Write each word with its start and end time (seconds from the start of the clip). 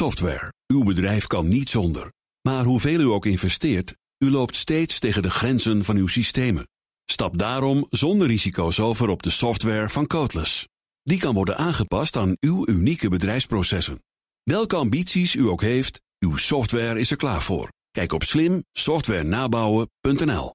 Software. 0.00 0.52
Uw 0.66 0.84
bedrijf 0.84 1.26
kan 1.26 1.48
niet 1.48 1.68
zonder. 1.68 2.12
Maar 2.48 2.64
hoeveel 2.64 3.00
u 3.00 3.04
ook 3.04 3.26
investeert, 3.26 3.94
u 4.18 4.30
loopt 4.30 4.56
steeds 4.56 4.98
tegen 4.98 5.22
de 5.22 5.30
grenzen 5.30 5.84
van 5.84 5.96
uw 5.96 6.06
systemen. 6.06 6.68
Stap 7.04 7.38
daarom 7.38 7.86
zonder 7.90 8.26
risico's 8.26 8.78
over 8.78 9.08
op 9.08 9.22
de 9.22 9.30
software 9.30 9.88
van 9.88 10.06
Codeless. 10.06 10.66
Die 11.02 11.18
kan 11.18 11.34
worden 11.34 11.56
aangepast 11.56 12.16
aan 12.16 12.36
uw 12.40 12.68
unieke 12.68 13.08
bedrijfsprocessen. 13.08 14.02
Welke 14.42 14.76
ambities 14.76 15.34
u 15.34 15.48
ook 15.48 15.62
heeft, 15.62 16.00
uw 16.18 16.36
software 16.36 17.00
is 17.00 17.10
er 17.10 17.16
klaar 17.16 17.42
voor. 17.42 17.68
Kijk 17.90 18.12
op 18.12 18.22
slimsoftwarenabouwen.nl. 18.22 20.54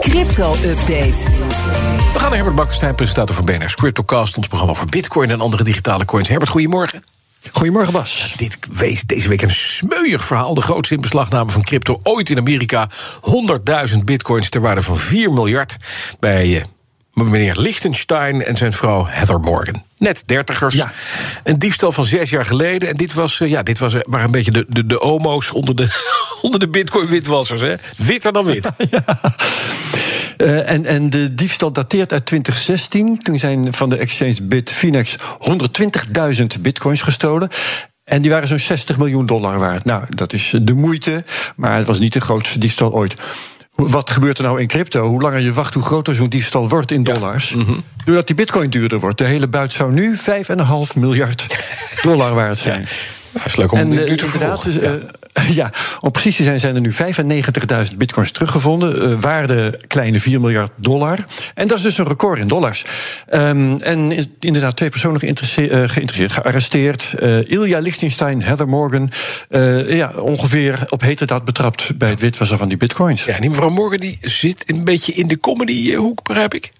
Crypto-update. 0.00 1.18
We 2.12 2.18
gaan 2.18 2.28
naar 2.28 2.34
Herbert 2.34 2.56
Bakkenstein, 2.56 2.94
presentator 2.94 3.34
van 3.34 3.44
BNR's 3.44 3.74
Cryptocast... 3.74 4.36
ons 4.36 4.46
programma 4.46 4.74
voor 4.74 4.88
bitcoin 4.88 5.30
en 5.30 5.40
andere 5.40 5.64
digitale 5.64 6.04
coins. 6.04 6.28
Herbert, 6.28 6.50
goedemorgen. 6.50 7.15
Goedemorgen 7.52 7.92
Bas. 7.92 8.34
Dit 8.36 8.58
wees 8.72 9.02
deze 9.02 9.28
week 9.28 9.42
een 9.42 9.50
smeuig 9.50 10.24
verhaal. 10.24 10.54
De 10.54 10.62
grootste 10.62 10.94
inbeslagname 10.94 11.50
van 11.50 11.62
crypto 11.62 12.00
ooit 12.02 12.30
in 12.30 12.38
Amerika. 12.38 12.88
100.000 13.90 13.98
bitcoins 14.04 14.48
ter 14.48 14.60
waarde 14.60 14.82
van 14.82 14.98
4 14.98 15.32
miljard 15.32 15.76
bij 16.20 16.56
eh, 16.56 16.64
meneer 17.24 17.58
Liechtenstein 17.58 18.44
en 18.44 18.56
zijn 18.56 18.72
vrouw 18.72 19.06
Heather 19.08 19.40
Morgan. 19.40 19.82
Net 19.98 20.22
dertigers. 20.26 20.74
Ja. 20.74 20.92
Een 21.44 21.58
diefstal 21.58 21.92
van 21.92 22.04
zes 22.04 22.30
jaar 22.30 22.46
geleden. 22.46 22.88
En 22.88 22.96
dit 22.96 23.12
was, 23.12 23.40
eh, 23.40 23.48
ja, 23.48 23.62
dit 23.62 23.78
was, 23.78 23.94
eh, 23.94 24.00
waren 24.04 24.26
een 24.26 24.32
beetje 24.32 24.50
de, 24.50 24.64
de, 24.68 24.86
de 24.86 25.00
omo's 25.00 25.52
onder 25.52 25.76
de, 25.76 25.88
onder 26.42 26.60
de 26.60 26.68
bitcoin-witwassers. 26.68 27.60
Hè? 27.60 27.74
Witter 27.96 28.32
dan 28.32 28.44
wit. 28.44 28.70
Eh, 30.36 30.70
en, 30.70 30.86
en 30.86 31.10
de 31.10 31.34
diefstal 31.34 31.72
dateert 31.72 32.12
uit 32.12 32.26
2016. 32.26 33.18
Toen 33.18 33.38
zijn 33.38 33.74
van 33.74 33.88
de 33.88 33.96
exchange 33.96 34.42
Bitfinex 34.42 35.16
120.000 36.38 36.60
bitcoins 36.60 37.02
gestolen. 37.02 37.48
En 38.04 38.22
die 38.22 38.30
waren 38.30 38.48
zo'n 38.48 38.58
60 38.58 38.98
miljoen 38.98 39.26
dollar 39.26 39.58
waard. 39.58 39.84
Nou, 39.84 40.04
dat 40.08 40.32
is 40.32 40.54
de 40.62 40.72
moeite, 40.72 41.24
maar 41.56 41.76
het 41.76 41.86
was 41.86 41.98
niet 41.98 42.12
de 42.12 42.20
grootste 42.20 42.58
diefstal 42.58 42.92
ooit. 42.92 43.14
Wat 43.76 44.10
gebeurt 44.10 44.38
er 44.38 44.44
nou 44.44 44.60
in 44.60 44.66
crypto? 44.66 45.06
Hoe 45.08 45.22
langer 45.22 45.40
je 45.40 45.52
wacht, 45.52 45.74
hoe 45.74 45.82
groter 45.82 46.14
zo'n 46.14 46.28
diefstal 46.28 46.68
wordt 46.68 46.90
in 46.90 47.02
dollars. 47.02 47.56
Doordat 48.04 48.26
die 48.26 48.36
bitcoin 48.36 48.70
duurder 48.70 49.00
wordt. 49.00 49.18
De 49.18 49.24
hele 49.24 49.48
buit 49.48 49.72
zou 49.72 49.92
nu 49.92 50.16
5,5 50.16 50.22
miljard 50.94 51.46
dollar 52.02 52.34
waard 52.34 52.58
zijn. 52.58 52.86
Dat 53.36 53.46
is 53.46 53.56
leuk 53.56 53.72
om 53.72 53.78
En 53.78 53.88
nu 53.88 53.96
eh, 53.96 54.02
te 54.02 54.08
inderdaad, 54.08 54.62
vervolgen. 54.62 54.70
dus, 54.72 54.78
eh, 55.32 55.48
ja, 55.54 55.72
om 56.00 56.10
precies 56.10 56.36
te 56.36 56.44
zijn 56.44 56.60
zijn 56.60 56.74
er 56.74 56.80
nu 56.80 56.92
95.000 57.90 57.96
bitcoins 57.96 58.30
teruggevonden. 58.30 59.10
eh, 59.12 59.18
waarde 59.20 59.80
kleine 59.86 60.20
4 60.20 60.40
miljard 60.40 60.70
dollar. 60.76 61.26
En 61.54 61.66
dat 61.68 61.76
is 61.76 61.82
dus 61.82 61.98
een 61.98 62.06
record 62.08 62.38
in 62.38 62.48
dollars. 62.48 62.84
Ehm, 63.28 63.76
en 63.80 64.12
is 64.12 64.26
inderdaad 64.40 64.76
twee 64.76 64.88
personen 64.88 65.20
geïnteresse- 65.20 65.88
geïnteresseerd, 65.88 66.32
gearresteerd. 66.32 67.14
Eh, 67.18 67.50
Ilja 67.50 67.78
Lichtenstein, 67.78 68.42
Heather 68.42 68.68
Morgan. 68.68 69.10
ja, 69.86 70.12
ongeveer 70.16 70.84
op 70.88 71.00
heterdaad 71.00 71.44
betrapt 71.44 71.98
bij 71.98 72.08
het 72.10 72.20
witwassen 72.20 72.58
van 72.58 72.68
die 72.68 72.76
bitcoins. 72.76 73.24
Ja, 73.24 73.40
die 73.40 73.50
mevrouw 73.50 73.70
Morgan 73.70 73.98
die 74.00 74.18
zit 74.20 74.62
een 74.66 74.84
beetje 74.84 75.12
in 75.12 75.26
de 75.26 75.38
comedy-hoek, 75.40 76.22
begrijp 76.22 76.54
ik. 76.54 76.70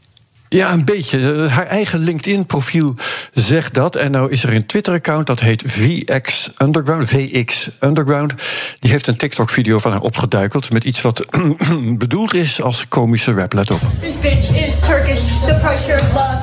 Ja, 0.48 0.72
een 0.72 0.84
beetje. 0.84 1.32
Eh, 1.32 1.52
Haar 1.52 1.66
eigen 1.66 1.98
LinkedIn-profiel 1.98 2.94
zegt 3.34 3.74
dat. 3.74 3.96
En 3.96 4.10
nou 4.10 4.30
is 4.30 4.42
er 4.42 4.54
een 4.54 4.66
Twitter-account 4.66 5.26
dat 5.26 5.40
heet 5.40 5.62
VX 5.66 6.50
Underground. 6.58 7.08
VX 7.08 7.68
Underground. 7.80 8.34
Die 8.80 8.90
heeft 8.90 9.06
een 9.06 9.16
TikTok-video 9.16 9.78
van 9.78 9.90
haar 9.90 10.00
opgeduikeld. 10.00 10.72
met 10.72 10.84
iets 10.84 11.00
wat 11.00 11.26
bedoeld 11.98 12.34
is 12.34 12.62
als 12.62 12.88
komische 12.88 13.32
rap. 13.32 13.52
Let 13.52 13.70
op. 13.70 13.80
This 14.00 14.20
bitch 14.20 14.50
is 14.54 14.72
Turkish, 14.86 15.20
the 15.46 15.58
pressure 15.62 16.00
luck. 16.12 16.42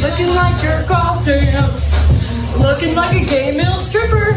Looking 0.00 0.28
like 0.28 0.60
jerk 0.62 0.90
off 0.90 1.24
dance. 1.24 1.86
Looking 2.58 2.94
like 2.94 3.22
a 3.22 3.26
gay 3.26 3.54
male 3.56 3.78
stripper. 3.78 4.36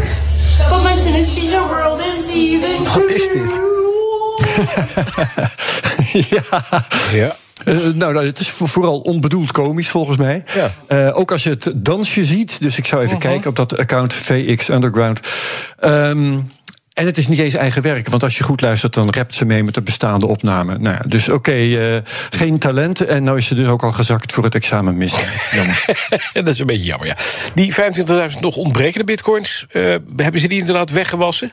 But 0.70 0.84
my 0.84 0.94
synesthesia 0.96 1.68
world 1.68 2.00
is 2.00 2.34
even 2.34 2.84
Wat 2.84 3.10
is 3.10 3.30
dit? 3.32 3.62
ja. 6.30 6.64
Ja. 7.14 7.36
Eh, 7.66 7.76
nou, 7.76 7.94
nou, 8.14 8.26
het 8.26 8.40
is 8.40 8.50
voor- 8.50 8.68
vooral 8.70 9.00
onbedoeld 9.00 9.52
komisch 9.52 9.88
volgens 9.88 10.18
mij. 10.18 10.44
Ja. 10.54 10.72
Eh, 10.88 11.18
ook 11.20 11.32
als 11.32 11.44
je 11.44 11.50
het 11.50 11.72
dansje 11.76 12.26
ziet. 12.26 12.62
Dus 12.62 12.78
ik 12.78 12.86
zou 12.86 13.04
even 13.04 13.18
kijken 13.18 13.50
op 13.50 13.56
dat 13.56 13.78
account 13.78 14.14
VX 14.14 14.70
Underground. 14.70 15.20
Ehm, 15.80 16.40
en 16.94 17.06
het 17.06 17.18
is 17.18 17.28
niet 17.28 17.40
eens 17.40 17.54
eigen 17.54 17.82
werk, 17.82 18.08
want 18.10 18.24
als 18.24 18.38
je 18.38 18.44
goed 18.44 18.62
luistert, 18.62 18.94
dan 18.94 19.10
rapt 19.10 19.36
ze 19.36 19.46
mee 19.46 19.64
met 19.64 19.74
de 19.74 19.82
bestaande 19.82 20.28
opname. 20.28 20.78
Nou, 20.78 20.96
ja, 20.96 21.02
dus 21.08 21.30
oké, 21.30 21.52
eh, 21.52 21.98
geen 22.30 22.60
talent. 22.60 23.06
En 23.06 23.24
nou 23.24 23.38
is 23.38 23.46
ze 23.46 23.56
dus 23.56 23.68
ook 23.68 23.84
al 23.84 23.92
gezakt 23.92 24.34
voor 24.34 24.44
het 24.44 24.56
examen 24.56 24.98
mis. 24.98 25.14
Jammer. 25.56 25.86
dat 26.34 26.48
is 26.48 26.60
een 26.60 26.66
beetje 26.66 26.86
jammer, 26.86 27.08
ja. 27.08 27.16
Die 27.54 27.74
25.000 27.74 28.40
nog 28.40 28.56
ontbrekende 28.56 29.06
bitcoins, 29.06 29.66
eh, 29.70 29.96
hebben 30.16 30.42
ze 30.42 30.48
die 30.48 30.60
inderdaad 30.60 30.90
weggewassen? 30.90 31.52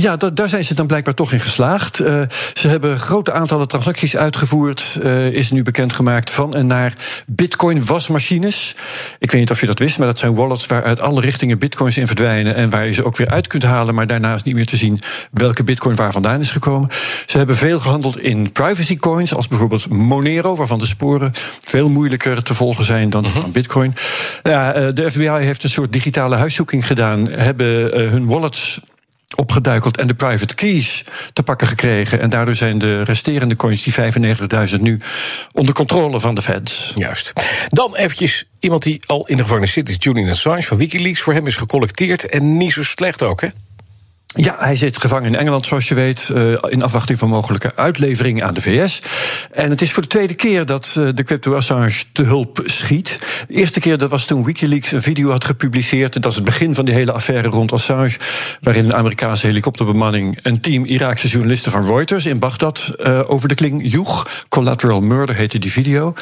Ja, 0.00 0.16
da- 0.16 0.30
daar 0.30 0.48
zijn 0.48 0.64
ze 0.64 0.74
dan 0.74 0.86
blijkbaar 0.86 1.14
toch 1.14 1.32
in 1.32 1.40
geslaagd. 1.40 2.00
Eh, 2.00 2.22
ze 2.54 2.68
hebben 2.68 2.98
grote 2.98 3.32
aantallen 3.32 3.68
transacties 3.68 4.16
uitgevoerd, 4.16 4.98
eh, 5.02 5.26
is 5.26 5.50
nu 5.50 5.62
bekendgemaakt, 5.62 6.30
van 6.30 6.54
en 6.54 6.66
naar 6.66 6.94
bitcoin-wasmachines. 7.26 8.74
Ik 9.18 9.30
weet 9.30 9.40
niet 9.40 9.50
of 9.50 9.60
je 9.60 9.66
dat 9.66 9.78
wist, 9.78 9.98
maar 9.98 10.06
dat 10.06 10.18
zijn 10.18 10.34
wallets 10.34 10.66
waaruit 10.66 11.00
alle 11.00 11.20
richtingen 11.20 11.58
bitcoins 11.58 11.96
in 11.96 12.06
verdwijnen 12.06 12.54
en 12.54 12.70
waar 12.70 12.86
je 12.86 12.92
ze 12.92 13.04
ook 13.04 13.16
weer 13.16 13.28
uit 13.28 13.46
kunt 13.46 13.62
halen, 13.62 13.94
maar 13.94 14.06
daarna 14.06 14.34
is 14.34 14.42
niet 14.42 14.54
meer 14.54 14.66
te 14.66 14.76
zien 14.76 14.98
welke 15.30 15.64
bitcoin 15.64 15.96
waar 15.96 16.12
vandaan 16.12 16.40
is 16.40 16.50
gekomen. 16.50 16.88
Ze 17.26 17.36
hebben 17.38 17.56
veel 17.56 17.80
gehandeld 17.80 18.18
in 18.18 18.52
privacy 18.52 18.96
coins, 18.96 19.34
als 19.34 19.48
bijvoorbeeld 19.48 19.88
Monero, 19.88 20.56
waarvan 20.56 20.78
de 20.78 20.86
sporen 20.86 21.32
veel 21.60 21.88
moeilijker 21.88 22.42
te 22.42 22.54
volgen 22.54 22.84
zijn 22.84 23.10
dan 23.10 23.22
die 23.22 23.32
van 23.32 23.52
bitcoin. 23.52 23.94
Ja, 24.42 24.72
eh, 24.72 24.86
de 24.92 25.10
FBI 25.10 25.28
heeft 25.28 25.62
een 25.64 25.70
soort 25.70 25.92
digitale 25.92 26.36
huiszoeking 26.36 26.86
gedaan, 26.86 27.28
hebben 27.28 27.66
hun 28.10 28.26
wallets 28.26 28.80
opgeduikeld 29.36 29.96
en 29.96 30.06
de 30.06 30.14
private 30.14 30.54
keys 30.54 31.02
te 31.32 31.42
pakken 31.42 31.66
gekregen. 31.66 32.20
En 32.20 32.30
daardoor 32.30 32.54
zijn 32.54 32.78
de 32.78 33.02
resterende 33.02 33.56
coins, 33.56 33.82
die 33.82 33.94
95.000, 34.70 34.80
nu 34.80 35.00
onder 35.52 35.74
controle 35.74 36.20
van 36.20 36.34
de 36.34 36.42
feds. 36.42 36.92
Juist. 36.96 37.32
Dan 37.68 37.96
eventjes 37.96 38.44
iemand 38.58 38.82
die 38.82 39.02
al 39.06 39.26
in 39.26 39.36
de 39.36 39.42
gevangenis 39.42 39.72
zit, 39.72 39.88
is 39.88 39.96
Julian 39.98 40.30
Assange 40.30 40.62
van 40.62 40.76
Wikileaks. 40.76 41.20
Voor 41.20 41.32
hem 41.32 41.46
is 41.46 41.56
gecollecteerd 41.56 42.28
en 42.28 42.56
niet 42.56 42.72
zo 42.72 42.82
slecht 42.82 43.22
ook, 43.22 43.40
hè? 43.40 43.48
Ja, 44.36 44.54
hij 44.58 44.76
zit 44.76 44.98
gevangen 44.98 45.28
in 45.28 45.36
Engeland, 45.36 45.66
zoals 45.66 45.88
je 45.88 45.94
weet, 45.94 46.30
eh, 46.34 46.52
in 46.68 46.82
afwachting 46.82 47.18
van 47.18 47.28
mogelijke 47.28 47.72
uitlevering 47.74 48.42
aan 48.42 48.54
de 48.54 48.60
VS. 48.60 49.02
En 49.50 49.70
het 49.70 49.82
is 49.82 49.92
voor 49.92 50.02
de 50.02 50.08
tweede 50.08 50.34
keer 50.34 50.66
dat 50.66 50.94
eh, 50.98 51.08
de 51.14 51.22
crypto 51.22 51.54
Assange 51.54 52.02
te 52.12 52.22
hulp 52.22 52.60
schiet. 52.64 53.18
De 53.48 53.54
eerste 53.54 53.80
keer 53.80 53.98
dat 53.98 54.10
was 54.10 54.26
toen 54.26 54.44
Wikileaks 54.44 54.92
een 54.92 55.02
video 55.02 55.30
had 55.30 55.44
gepubliceerd. 55.44 56.22
Dat 56.22 56.30
is 56.30 56.34
het 56.34 56.44
begin 56.44 56.74
van 56.74 56.84
die 56.84 56.94
hele 56.94 57.12
affaire 57.12 57.48
rond 57.48 57.72
Assange, 57.72 58.16
waarin 58.60 58.86
de 58.86 58.94
Amerikaanse 58.94 59.46
helikopterbemanning 59.46 60.38
een 60.42 60.60
team 60.60 60.84
Iraakse 60.84 61.28
journalisten 61.28 61.72
van 61.72 61.86
Reuters 61.86 62.26
in 62.26 62.38
Bagdad 62.38 62.94
eh, 63.02 63.20
over 63.26 63.48
de 63.48 63.54
kling 63.54 63.92
joeg. 63.92 64.44
Collateral 64.48 65.00
Murder 65.00 65.34
heette 65.34 65.58
die 65.58 65.72
video. 65.72 66.14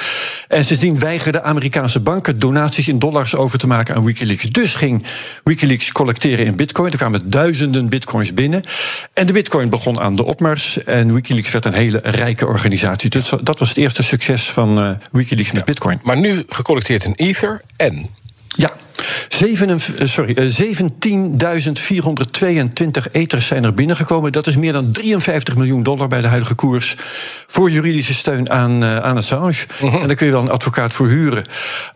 En 0.48 0.64
sindsdien 0.64 0.98
weigerden 0.98 1.44
Amerikaanse 1.44 2.00
banken 2.00 2.38
donaties 2.38 2.88
in 2.88 2.98
dollars 2.98 3.36
over 3.36 3.58
te 3.58 3.66
maken 3.66 3.94
aan 3.94 4.04
Wikileaks. 4.04 4.42
Dus 4.42 4.74
ging 4.74 5.04
Wikileaks 5.44 5.92
collecteren 5.92 6.46
in 6.46 6.56
bitcoin. 6.56 6.90
Er 6.92 6.98
kwamen 6.98 7.30
duizenden 7.30 7.88
bitcoins 8.02 8.34
binnen. 8.34 8.62
En 9.12 9.26
de 9.26 9.32
bitcoin 9.32 9.68
begon 9.68 10.00
aan 10.00 10.16
de 10.16 10.24
opmars. 10.24 10.84
En 10.84 11.14
Wikileaks 11.14 11.50
werd 11.50 11.64
een 11.64 11.72
hele 11.72 12.00
rijke 12.02 12.46
organisatie. 12.46 13.10
Dus 13.10 13.32
dat 13.42 13.58
was 13.58 13.68
het 13.68 13.78
eerste 13.78 14.02
succes 14.02 14.50
van 14.50 14.82
eh, 14.82 14.90
Wikileaks 15.12 15.52
met 15.52 15.64
bitcoin. 15.64 16.00
Maar 16.02 16.18
nu 16.18 16.44
gecollecteerd 16.48 17.04
in 17.04 17.12
Ether 17.14 17.62
en... 17.76 18.06
Ja, 18.56 18.72
sorry, 20.02 20.34
eh, 20.34 20.44
17.422 20.44 23.12
eters 23.12 23.46
zijn 23.46 23.64
er 23.64 23.74
binnengekomen. 23.74 24.32
Dat 24.32 24.46
is 24.46 24.56
meer 24.56 24.72
dan 24.72 24.92
53 24.92 25.56
miljoen 25.56 25.82
dollar 25.82 26.08
bij 26.08 26.20
de 26.20 26.26
huidige 26.26 26.54
koers. 26.54 26.96
Voor 27.46 27.70
juridische 27.70 28.14
steun 28.14 28.50
aan, 28.50 28.82
eh, 28.82 28.96
aan 28.96 29.16
Assange. 29.16 29.66
En 29.80 30.06
daar 30.06 30.14
kun 30.14 30.26
je 30.26 30.32
wel 30.32 30.42
een 30.42 30.50
advocaat 30.50 30.92
voor 30.92 31.08
huren. 31.08 31.44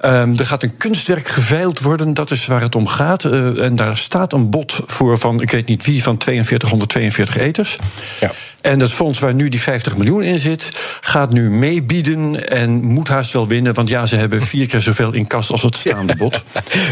Ehm, 0.00 0.34
er 0.37 0.47
gaat 0.47 0.62
een 0.62 0.77
kunstwerk 0.77 1.28
geveild 1.28 1.81
worden, 1.81 2.15
dat 2.15 2.31
is 2.31 2.47
waar 2.47 2.61
het 2.61 2.75
om 2.75 2.87
gaat. 2.87 3.25
Eh, 3.25 3.62
en 3.62 3.77
daar 3.77 3.97
staat 3.97 4.33
een 4.33 4.50
bod 4.50 4.81
voor 4.87 5.19
van, 5.19 5.41
ik 5.41 5.51
weet 5.51 5.66
niet 5.66 5.84
wie, 5.84 6.03
van 6.03 6.22
4242 6.22 7.36
eters. 7.36 7.77
Ja. 8.21 8.33
En 8.66 8.78
dat 8.78 8.92
fonds 8.92 9.19
waar 9.19 9.34
nu 9.34 9.48
die 9.48 9.60
50 9.60 9.97
miljoen 9.97 10.22
in 10.22 10.39
zit, 10.39 10.71
gaat 11.01 11.33
nu 11.33 11.51
meebieden 11.51 12.48
en 12.48 12.84
moet 12.84 13.09
haast 13.09 13.33
wel 13.33 13.47
winnen. 13.47 13.75
Want 13.75 13.89
ja, 13.89 14.07
ze 14.07 14.16
hebben 14.16 14.42
vier 14.42 14.66
keer 14.66 14.81
zoveel 14.81 15.13
in 15.13 15.27
kas 15.27 15.53
als 15.53 15.63
het 15.63 15.77
staande 15.77 16.16
bod. 16.19 16.45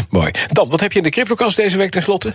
Mooi. 0.09 0.31
Dan, 0.47 0.69
wat 0.69 0.79
heb 0.79 0.91
je 0.91 0.97
in 0.97 1.03
de 1.03 1.09
CryptoCast 1.09 1.57
deze 1.57 1.77
week 1.77 1.89
tenslotte? 1.89 2.33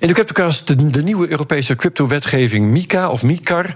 In 0.00 0.08
de 0.08 0.14
CryptoCast 0.14 0.66
de, 0.66 0.90
de 0.90 1.02
nieuwe 1.02 1.30
Europese 1.30 1.76
cryptowetgeving 1.76 2.66
MiCA 2.66 3.08
of 3.08 3.22
MiCAR. 3.22 3.72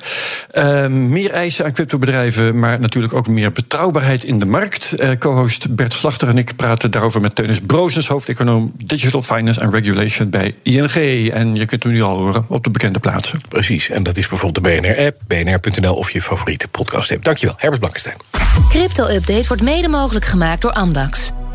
Ehm, 0.50 1.08
meer 1.08 1.30
eisen 1.30 1.64
aan 1.64 1.72
cryptobedrijven, 1.72 2.58
maar 2.58 2.80
natuurlijk 2.80 3.14
ook 3.14 3.28
meer 3.28 3.52
betrouwbaarheid 3.52 4.24
in 4.24 4.38
de 4.38 4.46
markt. 4.46 4.92
Eh, 4.92 5.10
Co-host 5.18 5.74
Bert 5.74 5.92
Slachter 5.92 6.28
en 6.28 6.38
ik 6.38 6.56
praten 6.56 6.90
daarover 6.90 7.20
met 7.20 7.34
Teunis 7.34 7.60
Brozens, 7.60 8.08
hoofdeconoom 8.08 8.72
Digital 8.84 9.22
Finance 9.22 9.60
and 9.60 9.74
Regulation 9.74 10.30
bij 10.30 10.54
ING. 10.62 10.94
En 11.32 11.54
je 11.54 11.66
kunt 11.66 11.82
hem 11.82 11.92
nu 11.92 12.02
al 12.02 12.16
horen 12.16 12.44
op 12.48 12.64
de 12.64 12.70
bekende 12.70 12.98
plaatsen. 12.98 13.40
Precies, 13.48 13.90
en 13.90 14.02
dat 14.02 14.16
is 14.16 14.28
bijvoorbeeld 14.28 14.64
de 14.64 14.70
BNR-app, 14.80 15.20
bnr.nl 15.26 15.94
of 15.94 16.10
je 16.10 16.22
favoriete 16.22 16.68
podcast-app. 16.68 17.24
Dankjewel, 17.24 17.54
Herbert 17.58 17.80
Blankenstein. 17.80 18.16
Crypto-update 18.68 19.48
wordt 19.48 19.62
mede 19.62 19.88
mogelijk 19.88 20.24
gemaakt 20.24 20.62
door 20.62 20.72
Amdax. 20.72 21.32